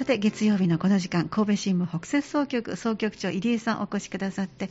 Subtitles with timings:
[0.00, 4.70] さて月曜日のこの時間神戸新聞北摂総局総局長入江さんお越しくださって、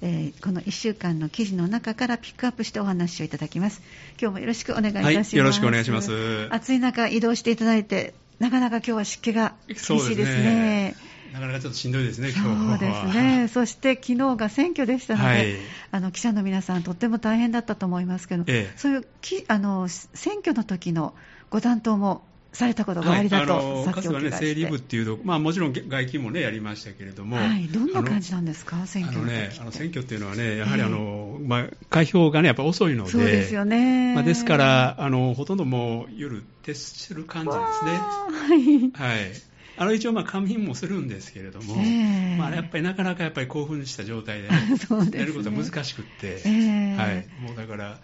[0.00, 3.82] えー、この1週間の記事の中からピックアップしてお話をいただきます。
[4.18, 6.48] 今日もよろしくお願いいたします、はい、よろしくお願いします。
[6.50, 10.96] 暑い中移動していただいてなかなか今日は湿気が厳しいですね。
[11.34, 15.56] なかなかちょっとしんどいですね、今日そうですね、そして昨日が選挙でしたので、はい、
[15.90, 21.14] あの記者の皆さん、とっても大変だったと思いますけど、ええ、そういうきあの選挙の時の
[21.50, 22.22] ご担当も
[22.52, 24.14] されたことがありだと、はい、かつて。
[24.14, 34.14] はね、整理部っていうと、まあ、もちろん外勤もね、やりましたけれども、はい、どんな感じなんですか、選挙のね、あの選挙っていうのはね、やはりあの、えー、まあ、開票がね、やっぱ遅いので、そうですよね。
[34.14, 38.90] まあ、ですからあの、ほとんどもう夜、徹する感じですね。
[38.94, 44.56] はい、はいあの一応、仮眠もするんですけれども、えー、まあ、やっぱりなかなかやっぱり興奮した状態で、 ね
[45.10, 48.00] ね、やることは難しくって、えー、はい、もうだから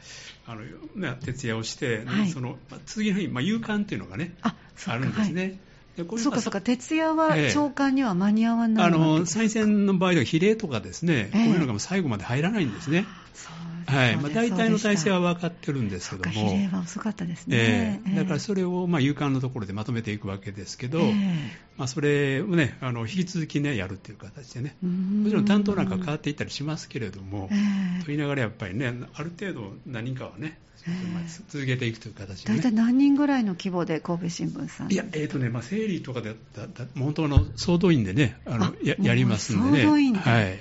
[0.46, 2.56] あの、徹夜をして、はい、その
[2.86, 5.42] 次の日、まあ、夕刊っていうのがね、あるんですね。
[5.42, 5.58] はい。
[6.18, 13.06] そうかそうか、徹夜は長官には間に合わない、えー、あの再選の場合では比例とかですね、えー、こういうのが最後まで入らないんですね。
[13.86, 14.16] はい。
[14.16, 21.34] まあ、大体の体制は分かってるんですけども、比例は遅かったですね、えー、だからそれを、まあ、有刊のところでまとめていくわけですけど、えー、
[21.76, 30.58] まあ、それを、ね、あの引き続き、ね、やるという形でね、もちろん担当なんか変わっていったりしますけれども、えー、と言いながらやっぱりね、ある程度、何かはね、
[31.48, 34.92] 続けていくという形で、ね、大体何人ぐらいの規模で神戸新聞さん？
[34.92, 39.82] いや、えーとねまあ、整理とかでだだ本当の総動員でねあのややりますんでね。
[39.82, 40.58] 総動員で、はい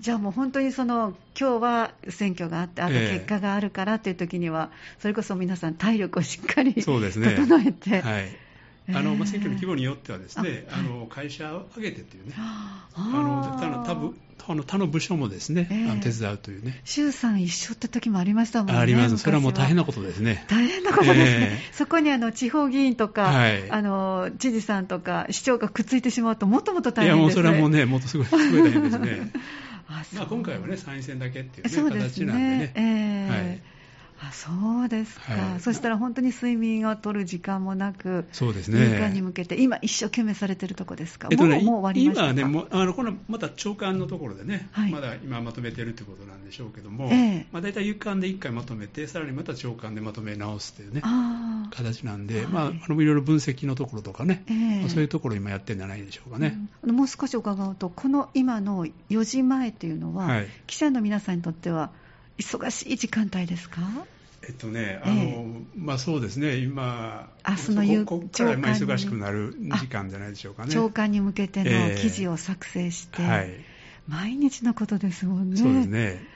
[0.00, 8.44] じゃあもう本当にその今日は選挙があって、あと結果があるからっていう時には、それこそ皆さん、体力をしっかり整えて、はい
[8.88, 16.82] あのまあ、選挙の規模によってはですね、あの会社を挙げてというね、あの他の他部他の他の部署もですね、えー、あの手伝うというね。
[16.84, 18.78] 衆参一緒って時もありましたもんね。
[18.78, 19.16] あります。
[19.16, 20.44] それはもう大変なことですね。
[20.48, 21.60] 大変なことですね。
[21.70, 27.16] えー、そこにあの地方議員とか、はい、あの知事さんとか市長がくっついてしまうともっともっと大変ですね。
[27.16, 29.30] いやもうそれはもうね、もっとすごいすごい大変ですね。
[29.88, 32.72] あまあ、今回はね参院選だけっていう、ね形なんでね。
[32.74, 33.73] えー、はい
[34.28, 51.02] あそうですか、はい、そしたら本当に睡眠を取る時間もなく、そうですね、入管に向けて、今、一生懸命されてるとこですか、えっとね、もう終わりました今ね、もあのこのまた長官のところでね、はい、まだ今まとめてるということなんでしょうけども、えー、まあ、大体、有刊で1回まとめて、さらにまた長官でまとめ直すというね、
[51.70, 52.46] 形なんで、はい。
[52.46, 61.90] まあ、あのいろいろ分析のところとかね、えーまあ、そういうところ今やってるんじゃないでしょうかね、うん、もう少し伺うと、この今の4時前というのは、はい、記者の皆さんにとっては、
[62.38, 63.80] 忙しい時間帯ですか？
[64.46, 70.72] えっとね、あの、ええ、まあそうですね、今、明日の夕ここから忙しくなる時間じゃないでしょうかね。
[70.72, 73.50] 長官に向けての記事を作成して、えはい、
[74.06, 75.56] 毎日のことですもんね。
[75.56, 76.33] そうですね。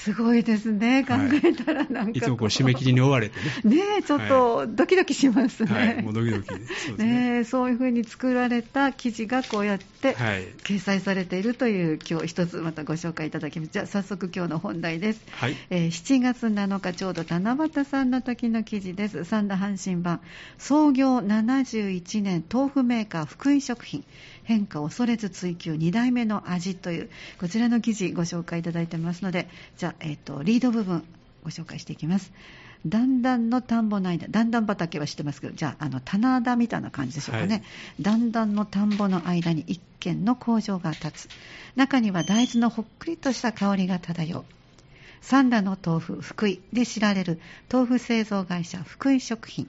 [0.00, 3.76] すごいですね、考えたらなんか、はい、いつもこう締め切りに追われてね。
[3.76, 5.70] ねちょっとドキドキしますね。
[5.70, 10.16] はい、もうドキドキそうそういうふうに作られた記事がこうやって
[10.64, 13.72] 掲載されているという、今日一つまたご紹介いただきます。
[13.72, 15.20] じゃあ早速今日の本題です。
[15.32, 19.24] はい、えー、7月7日ちょうど七夕さんの時の記事です。
[19.24, 20.22] 三田阪神版
[20.56, 24.02] 創業71年豆腐メーカー福井食品
[24.50, 31.04] 変化を恐れず追求2代目の味というこちらの記事ご紹介いただいてますのでじゃあ、えーと、リード部分
[31.44, 32.32] ご紹介していきます。
[32.86, 37.62] だんだんの田んぼの間、だんだん畑は知ってますけど、じゃあ、あの棚田みたいな感じでしょうかね、はい、
[38.02, 41.28] だんだんの田んぼの間に一軒の工場が建つ、
[41.76, 44.44] 中には大豆のほっくりとした香りが漂う、
[45.20, 47.38] 三田の豆腐、福井で知られる
[47.70, 49.68] 豆腐製造会社、福井食品、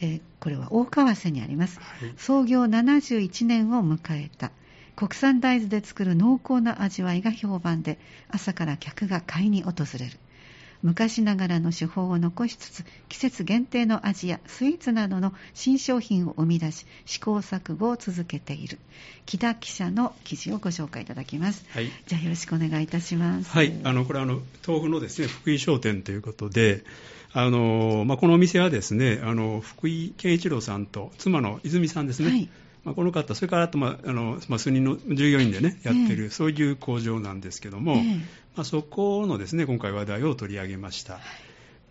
[0.00, 4.50] えー、これは大川瀬にあります、はい、創業71年を迎えた。
[4.96, 7.98] 国産大豆で作る濃厚な味わいが評判で
[8.30, 10.18] 朝から客が買いに訪れる。
[10.82, 18.78] 昔ながらの手法を残しつつ季節限定の味やスイーツなどの新商品を生み出し試行錯誤を続けている。
[19.24, 23.50] 木田記者の記事をご紹介いただきます、はい、じゃあよろしくお願いいたします。
[23.50, 23.74] はい。
[23.84, 26.84] あのこれはあの豆腐のですね福井商店ということで
[27.38, 32.48] あのまあ、このお店はですねあの福井健一郎さんと妻の泉さんですね、はい。
[32.82, 38.18] まあ、この方、それからあと、まああのまあ、数人の従業員で、ね、やってる、えー、そういう工場なんですけども、えー、
[38.54, 41.18] まあ、そこのですね今回、話題を取り上げました。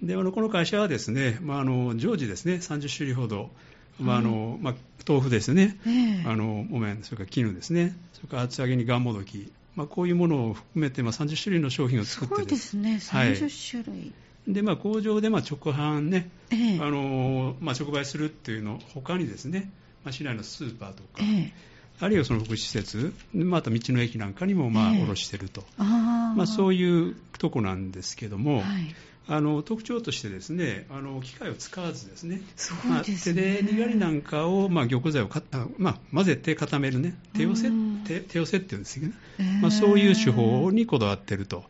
[0.02, 3.52] であのこの会社はですね、まあ、あの常時ですね30種類ほど、
[4.00, 4.76] まああのまあ、
[5.08, 14.02] 豆腐ですね、えー、あの木綿、それから絹ですね、それから厚揚げにがんもどき、まあ、こういうものを含めて、まあ、30種類の商品を作ってですね、30種類。
[14.02, 14.14] はい
[14.48, 19.72] でまあ、工場でまあ直販ね、ええ、あのまあ、直売するっていうの他にですね、
[20.04, 21.52] まあ、市内のスーパーとか、え、
[22.00, 28.64] あるいはその福祉施設、また道の駅なんかにもまあ卸してると、あまあ、そういうとこなんですけども、はい、
[29.28, 32.80] あの特徴としてですねあの機械を使わずですねすね。
[32.88, 35.42] まあ、手でにがりなんかを、まあ、玉材をか、
[35.78, 37.72] まあ、混ぜて固めるね手寄せ
[38.06, 41.64] 手手寄せっていうんですけどね、えー、まあ、そういう手法にこだわってると。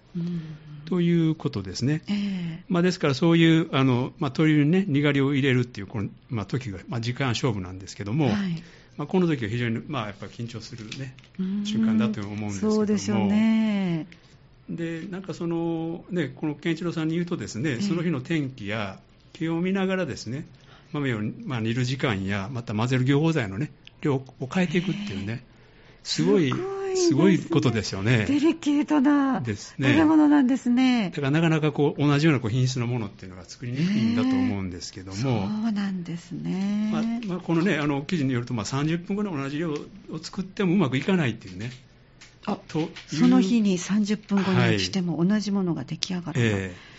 [0.86, 8.64] ということですね、えー、まあ、ですからそういうあの、まあ、鳥に、ね、にがりを入れるっていうこの、まあ、時が、まあ、時間勝負なんですけども、はい、
[8.98, 11.16] まあ、この時は非常に、まあ、やっぱり緊張する、ね、
[11.66, 12.76] 瞬間だと思うんですけども。
[12.76, 14.08] そうでしょうね。
[14.70, 19.00] でなんかその、ね、この健一郎さんに言うとですね、その日の天気や
[19.34, 20.48] 気温を見ながらですね
[20.92, 23.72] 豆を、まあ、煮る時間やまた混ぜる凝固剤の、ね、
[24.02, 25.44] 量を変えていくっていうね
[26.04, 26.75] すごいすごい
[27.50, 28.25] ことですよね。
[28.27, 31.12] デリケートな食べ物なんですね。
[31.12, 35.18] だからなかなかこう同じようなこう品質のものっていうのが作りにくいんだと思うんですけども。
[35.18, 36.89] そうなんですね。
[36.92, 39.77] まあ、まあ、このね、あの記事によると、まあ、30分ぐらい同じ量を
[40.21, 41.71] 作ってもうまくいかないっていうね。
[42.45, 46.94] あとその日に30分後にしても同じものが出来上がる、はいえー、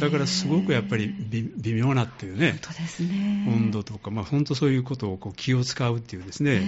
[0.00, 1.14] だからすごくやっぱり
[1.56, 2.58] 微妙なっていうね、
[3.02, 3.46] ね。
[3.48, 6.62] 温度とか、まあ、本当そういうことをこう気を使うっていうですね、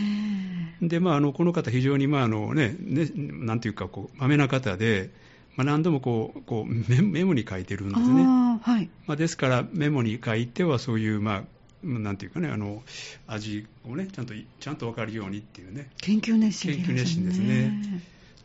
[0.82, 5.10] でまあ、あのこの方、非常に、まああのねね、なんていうかこう、まめな方で、
[5.56, 8.22] まあ、何度もこうこうメメモに書いてるんですね。
[8.62, 8.88] はい。
[9.06, 11.44] まあ、ですから、メモに書いては、そういう、まあ、
[11.82, 12.82] なんていうかね、あの
[13.26, 18.02] 味をねちゃんと、ちゃんと分かるようにっていうね、研究熱心、ね、研究熱心ですね。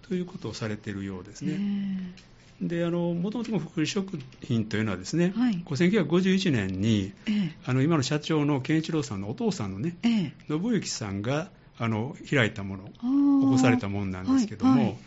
[0.08, 1.58] ということをされているようですね。
[2.62, 11.50] であのもともと福祉食品というのはですね、はい、1951年に、えー、あの今の社長の健一郎さんのお父さんのね、えー、信行さんが
[11.80, 14.98] あの開いたもの起こされたものなんですけども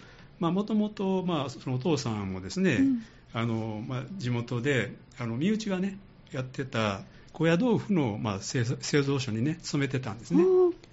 [0.40, 3.02] もともとそのお父さんもですね、うん、
[3.32, 5.98] あのまあ、地元であの身内がね
[6.32, 7.02] やってた
[7.32, 10.44] 高野豆腐の、まあ、製造所にね勤めてたんですね。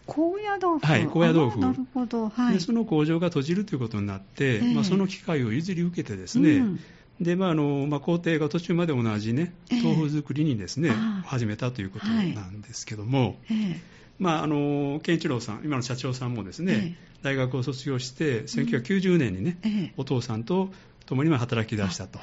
[0.06, 0.86] 高野豆腐。
[0.86, 1.60] はい、高野豆腐。
[1.60, 2.54] なるほど、はい。
[2.56, 6.80] で、その工場が閉じるということになって、えー、まあ、その機会を譲り受けてですね、うん、
[7.20, 13.82] で、まあ、あの、まあ、工程が途中まで同じね、豆腐作りにですね、えー、始めたということなんですけども、はい、
[14.20, 20.72] まあ、あの、健一郎さん、今の社長さんもですね、えー、大学を卒業して、1990年にね、お父さんと
[21.06, 22.20] 共に働き出したと。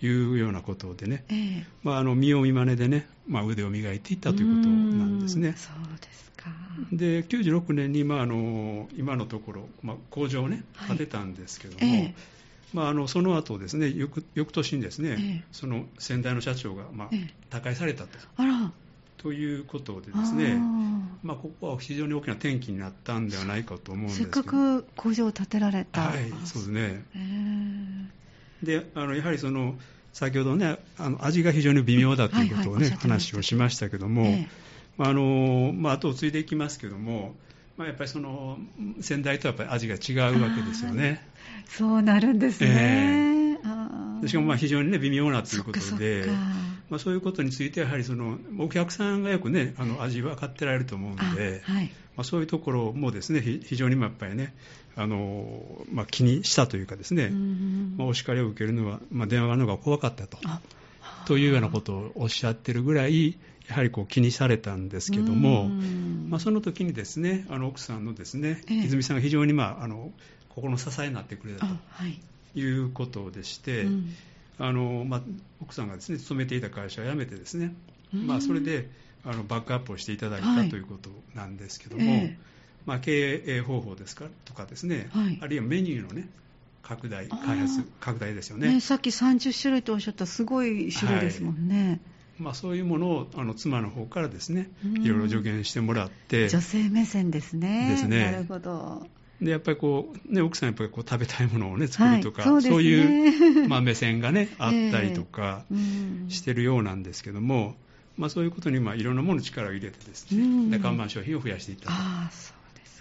[0.00, 5.54] はいいうようなことでね、えー、まあ、あの見よう見まねでね、まあ、腕を磨いていったということなんですね。
[5.56, 6.50] そうですか。
[6.92, 12.14] で96年に、まあ、あの今のところ、まあ、工場をね建てたんですけども、はいえ。
[12.74, 17.10] ー、まあ、あのその後ですね翌翌年にですね、えー、その先代の社長が、まあ、
[17.48, 18.18] 他界されたと。
[18.36, 18.72] あら。
[19.16, 20.56] ということでですね、
[21.22, 24.32] まあ、ここは非常に大きな転機になったんではないかと思うんですけど。
[24.34, 27.04] せっかく工場を建てられた、はい、そうですね。
[27.14, 27.25] えー
[28.62, 29.74] であのやはりその
[30.12, 34.48] 先ほどねあの味が非常に微妙だということをね、はいはい、話をしましたけども、え
[34.98, 37.34] あのまあ、後を継いでいきますけども、
[37.76, 38.58] まあ、やっぱりその
[39.00, 41.22] 先代とはやっぱり味が違うわけですよね。
[41.66, 42.70] そうなるんですね。
[42.70, 46.30] えー、しかもまあ非常に、ね、微妙なということで、そ
[46.88, 51.90] まあ、そういうことについてやはりそのお客さんがよく、ね、あの味分かってられると思うので、はい。
[52.16, 54.54] まあ、そういうところもですね非常にやっぱりね
[54.96, 57.28] あの、まあ、気にしたというかですね、
[57.96, 60.38] まあ、お叱りを受けるのは、まあ、電話がのが怖かったと。
[61.26, 63.36] というようなことをおっしゃってるぐらい、
[63.68, 65.68] やはりこう気にされたんですけども、
[66.28, 70.12] まあ、その時にですねあの奥さんのですね、ええ、泉さんが非常に、まあ、あの
[70.48, 71.72] 心の支えになってくれたと
[72.54, 72.62] い。
[72.62, 73.86] うことでして、
[74.58, 75.22] あのまあ、
[75.62, 77.74] 奥さんがですね勤めていた会社を辞めてですね、
[78.12, 78.88] まあ、それで
[79.24, 82.38] あのバックアップをしていただいた、はい、ということなんですけども、え
[82.86, 86.28] まあ、経営方法ですかとかですね、はい、あるいはメニューのね
[86.82, 92.00] 拡大開発拡大ですよね、ね、さっき30種類とおっしゃったすごい種類ですもんね、はい。
[92.38, 94.70] まあ、そういうものをあの妻の方からですね
[95.02, 96.48] いろいろ助言してもらって。
[96.48, 97.88] 女性目線ですね。
[97.90, 98.30] ですね。
[98.30, 99.06] なるほど
[99.40, 105.64] でやっぱりこう、ね、奥さんやっぱりこう食べたいものを、ね、作るとか、はいそうね、そういう、 まあ、目線が、ね、あったりとか
[106.28, 107.76] してるようなんですけども、
[108.16, 111.92] まあ、そういうことにまあいろんなもの力を入れてですね、で看板商品を増やしていったと。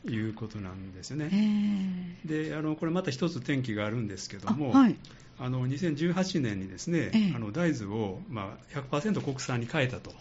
[0.07, 2.19] いうことなんですよね。
[2.25, 4.95] であのこれまた一つ転機があるんですけども、はい、
[5.39, 10.13] あの2018年にですね、あの大豆を、まあ、100%国産に変えたと。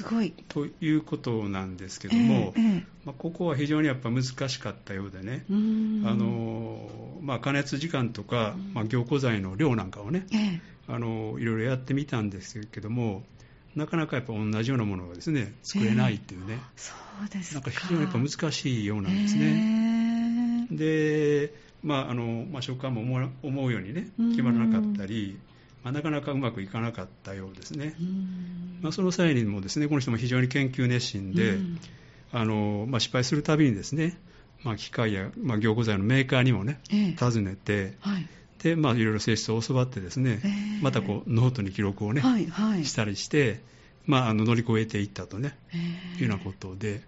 [0.00, 0.32] すごい。
[0.48, 5.52] ということなんですけども、えー、まあ、ここは非常にやっぱ難しかったようでね、あ
[6.14, 6.88] の
[7.20, 13.24] まあ、加熱時間とか、まあ、凝固剤の量なんかをね、えー、あのいろいろやってみたんですけども、
[13.76, 16.94] なかなかやっぱ同じようなものがですね作れないっていうね、えー、そ
[17.26, 20.66] うですなんか非常にやっぱ難しいようなんですね。
[20.70, 20.74] え。
[20.74, 23.02] ー、で、まああのまあ、食感も
[23.42, 25.38] 思うようにね決まらなかったり、
[25.82, 27.94] まあ、なかなかうまくいかなかったようですね。
[28.80, 31.58] まあ、その際にもですねこの人も非常に研究熱心で、
[32.32, 34.18] あのまあ、失敗するたびにですね、
[34.62, 38.28] まあ、機械や、まあ、凝固剤のメーカーにもね、えー、尋ねて、はい
[38.62, 40.40] で、まあ、いろいろ性質を教わってですね、
[40.82, 43.60] またこうノートに記録をね、はいはい、したりして、
[44.06, 45.56] まあ、あの乗り越えていったとね、
[46.18, 47.00] いうようなことで、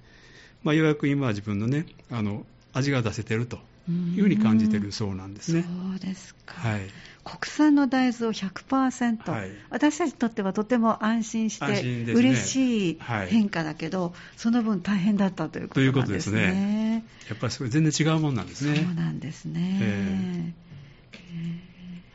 [0.62, 5.62] まあ、ようやく今は自分のね、あの味が出せてるというふうに感じてるそうなんですね。
[5.62, 6.54] そうですか。
[6.54, 6.82] はい。
[7.24, 12.98] 国産の大豆を100%、はい、私たちにとってはとても安心して、ね、嬉しい
[13.28, 16.00] 変化だけど、はい、その分大変だったということなんですね。
[16.00, 17.04] ということですね。
[17.28, 18.76] やっぱりそれ全然違うもんなんですね。
[18.76, 19.78] そうなんですね。
[19.80, 20.52] え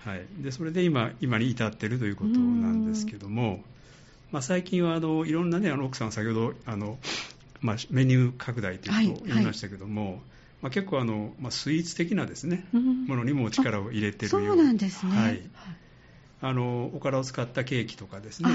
[0.06, 3.64] ー、はい、でそれで今今に至っているということなんですけども、
[4.32, 6.98] まあ、最近はあのいろんな、ね、あの奥さん先ほどあの、
[7.62, 10.22] まあ、メニュー拡大ということを言いましたけども、はいはい
[10.62, 15.42] まあ、結構あの、まあ、スイーツ的なですね、うん、ものにも力を入れてるようそうなんですね、はい、
[16.42, 18.50] あのおからを使ったケーキとかですね。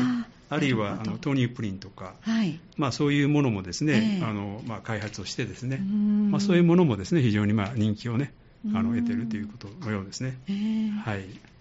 [0.50, 2.60] あるいはあの豆乳プリンとか、はい。
[2.76, 8.34] まあ、そういうものもですね、えー、あのまあ、開発をしてですね、まあ、そういうものもですね非常にまあ人気をね
[8.74, 10.38] あの得てるということのようですね。
[10.48, 11.51] えー、はい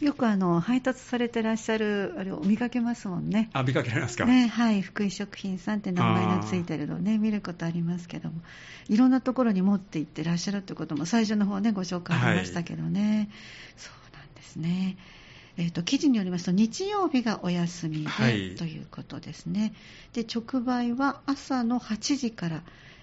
[0.00, 3.50] よくあの配達されてらっしゃるあれを見かけますもんね。
[3.52, 4.26] あ、見かけられますか。
[4.26, 8.40] ね、はい、福井食品さんって名前がついてるのね、見ることありますけども、
[8.88, 13.00] いろんなところに持って行ってらっしゃるということも最初の方ねご紹介ありましたけどね。
[13.00, 13.28] はい、
[13.76, 14.96] そうなんですね。
[15.56, 19.74] えーと、記事によりますと日曜日がお休みで、はい、ということですね。
[20.12, 22.62] で直売は朝の8時から、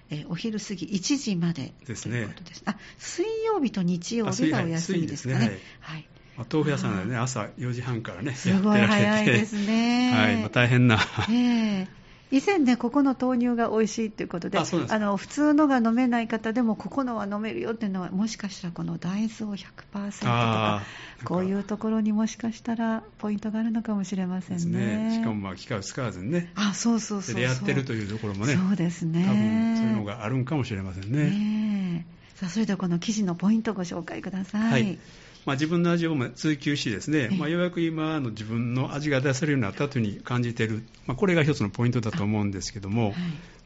[0.09, 1.73] えー、お昼過ぎ1時まで。
[1.85, 2.63] ということです。
[2.65, 5.59] あ、水曜日と日曜日がお休みですかね。
[5.81, 6.07] はい。
[6.37, 10.11] まあ、豆腐屋さんはね、朝4時半からね、すごい早いですね。
[10.11, 10.99] はい、まあ、大変な。
[11.29, 11.87] えー
[12.31, 20.81] 以前ね、ここの豆乳が美味しいということで、あの普通のが飲めない方でも、ここのは飲めるよっていうのは、もしかしたらこの大豆を100%とか、
[21.23, 25.09] こういうところにもしかしたらポイントがあるのかもしれませんね。
[25.09, 25.15] ね。
[25.19, 29.23] しかもまあ機械を使わずにね、あそうそうそうでやってるというところもね、そうですね。
[29.23, 31.29] 多分そういうのがあるんかもしれませんね。
[31.29, 34.71] ねさあそれではこの記事のポイントをご紹介ください。
[34.71, 34.97] はい
[35.45, 43.13] まあ、自分の味を追求しですね、まあ、ようやく今の自分の味が出せるようになったというふうに感じている、まあ、これが一つのポイントだと思うんですけども、はい、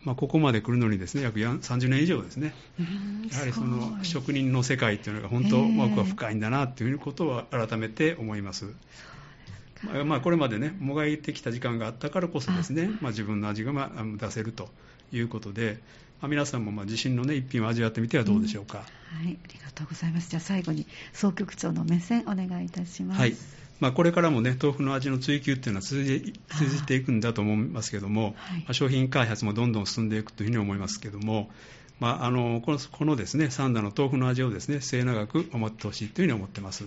[0.04, 2.54] まあ、ここまで来るのにですね約30年以上ですね、
[3.32, 8.74] やはりその職人の世界というのが本当、奥は深いんだなということは改めて思います。
[10.06, 14.68] まあ、これまでね、もがいてきた時間があったからこそですね、まあ、自分の味がまあ出せると
[15.14, 15.80] いうことで、
[16.22, 18.86] まあ、皆さんもまあ自身の、ね、一品を味わってみてはどうでしょうか、
[19.22, 20.30] うん、はい、ありがとうございます。
[20.30, 23.20] じゃあ最後に総局長の目線お願いいたします。
[23.20, 23.36] はい
[23.80, 26.34] まあ、これからもね、豆腐の味の追求っていうのは続い
[26.86, 28.36] ていくんだと思いますけども、
[28.66, 31.50] はい、商品開発もどんどん進んでいくというふうに思いますけども、
[32.00, 36.84] まあ、あのこのこのですね、三田の豆腐の味をですね、末永く思ってほしいというふうに思ってます。